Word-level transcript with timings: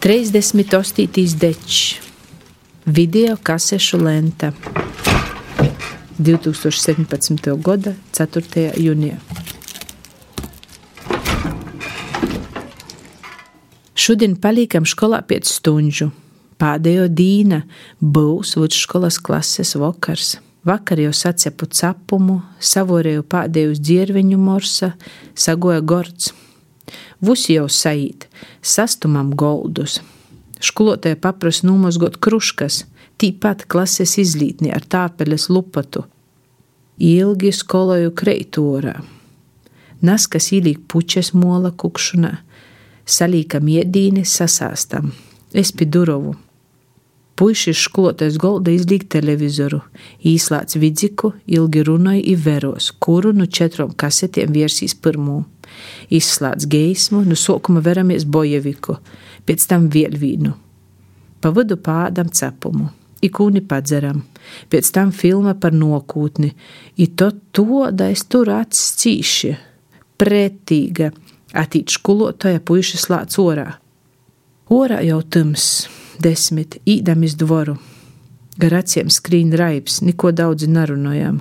30 0.00 0.78
ostītīs 0.78 1.34
dečs, 1.36 1.98
video 2.88 3.34
kasešu 3.36 3.98
lenta 4.00 4.48
2017. 6.16 7.50
gada 7.60 7.92
4. 8.16 8.64
jūnijā. 8.80 9.18
Šodien 13.92 14.40
paliekam 14.40 14.88
skolā 14.88 15.20
pēc 15.20 15.52
stundu. 15.52 16.08
Pēdējo 16.56 17.04
dīna 17.12 17.66
būs 18.00 18.56
vidusskolas 18.56 19.20
klases 19.20 19.76
vakars. 19.76 20.38
Vakar 20.64 21.04
jau 21.04 21.12
sacepu 21.12 21.68
capumu, 21.76 22.40
savorēju 22.56 23.28
pēdējos 23.28 23.84
dzirveņu 23.84 24.40
morsa, 24.48 24.94
sagoja 25.36 25.84
gords. 25.84 26.32
Vusi 27.20 27.56
jau 27.56 27.68
saīt, 27.68 28.26
sastumam 28.62 29.34
goldus. 29.36 30.00
Skolotāja 30.60 31.16
paprasa 31.16 31.66
nomazgot 31.66 32.18
kruškas, 32.20 32.84
tīpat 33.20 33.66
klases 33.68 34.18
izlītni 34.20 34.72
ar 34.74 34.84
tāpeles 34.84 35.48
lupatu. 35.52 36.04
Ilgi 37.00 37.52
skoloju 37.56 38.12
kreitorā. 38.16 38.98
Naskas 40.04 40.50
īlīk 40.56 40.84
puķes 40.88 41.32
mola 41.36 41.72
kukšanā, 41.72 42.34
salīkam 43.04 43.68
iedīni 43.68 44.24
sasāstam. 44.28 45.10
Es 45.52 45.72
pie 45.72 45.88
durovu. 45.88 46.36
Puisis 47.40 47.80
skolotais 47.80 48.36
golda 48.36 48.72
izlīk 48.72 49.06
televizoru, 49.08 49.78
īslāts 50.28 50.76
vidziku, 50.76 51.32
ilgi 51.48 51.84
runāja 51.88 52.20
i 52.20 52.34
veros, 52.36 52.90
kuru 53.00 53.32
nu 53.32 53.46
četrom 53.48 53.94
kasetiem 53.96 54.52
virsīs 54.52 54.92
pirmo 54.92 55.38
izslēdz 56.12 56.66
geismu, 56.70 57.22
no 57.26 57.36
sākuma 57.38 57.82
veramies 57.84 58.24
bojeviku, 58.24 58.98
pēc 59.46 59.66
tam 59.70 59.88
vēl 59.92 60.16
vīnu. 60.20 60.54
Pa 61.40 61.52
vidu 61.56 61.78
pādam 61.80 62.28
cepumu, 62.32 62.90
ikūni 63.24 63.62
padzeram, 63.66 64.22
pēc 64.72 64.90
tam 64.94 65.12
filma 65.16 65.54
par 65.56 65.76
nokūtni, 65.76 66.52
i 67.00 67.06
to 67.16 67.30
todais 67.56 68.26
tur 68.28 68.52
acis 68.58 68.96
cīši, 69.00 69.54
pretīga, 70.20 71.10
atīt 71.56 71.94
skolotāja 71.94 72.60
puiši 72.60 73.00
slāc 73.00 73.38
orā. 73.40 73.70
Orā 74.70 75.00
jau 75.02 75.22
tums, 75.22 75.88
desmit, 76.22 76.78
īdam 76.86 77.24
iz 77.26 77.34
dvoru. 77.38 77.78
Gar 78.60 78.82
acīm 78.82 79.08
skrīn 79.10 79.54
raips, 79.56 80.02
neko 80.04 80.34
daudz 80.36 80.68
nerunājam 80.68 81.40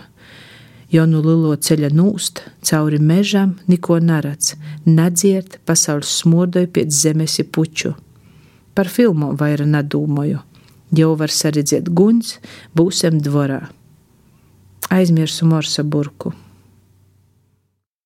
jo 0.92 1.06
no 1.06 1.22
lilo 1.24 1.54
ceļa 1.56 1.92
nūst, 1.94 2.42
cauri 2.66 3.00
mežam 3.00 3.56
neko 3.70 4.00
neredz, 4.04 4.56
nedzirt, 4.86 5.60
pasaules 5.66 6.12
smodoja 6.22 6.70
pēc 6.74 6.94
zemes 6.94 7.40
puču. 7.52 7.94
Par 8.74 8.90
filmu 8.90 9.34
vaira 9.38 9.66
nedomāju, 9.66 10.42
jau 10.96 11.16
var 11.20 11.34
saredzēt 11.34 11.90
guns, 11.94 12.38
būsim 12.76 13.22
dvorā. 13.22 13.68
Aizmirsu 14.90 15.46
morsa 15.46 15.84
burku. 15.84 16.34